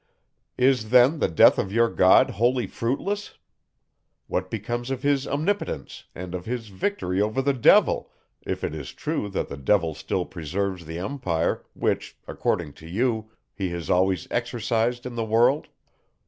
Is 0.57 0.89
then 0.89 1.19
the 1.19 1.27
death 1.27 1.59
of 1.59 1.71
your 1.71 1.87
God 1.87 2.31
wholly 2.31 2.65
fruitless? 2.65 3.37
What 4.25 4.49
becomes 4.49 4.89
of 4.89 5.03
his 5.03 5.27
omnipotence 5.27 6.05
and 6.15 6.33
of 6.33 6.45
his 6.47 6.69
victory 6.69 7.21
over 7.21 7.39
the 7.39 7.53
Devil, 7.53 8.09
if 8.41 8.63
it 8.63 8.73
is 8.73 8.93
true 8.93 9.29
that 9.29 9.47
the 9.47 9.57
Devil 9.57 9.93
still 9.93 10.25
preserves 10.25 10.85
the 10.87 10.97
empire, 10.97 11.63
which, 11.75 12.17
according 12.27 12.73
to 12.81 12.87
you, 12.87 13.29
he 13.53 13.69
has 13.69 13.91
always 13.91 14.27
exercised 14.31 15.05
in 15.05 15.13
the 15.13 15.23
world? 15.23 15.67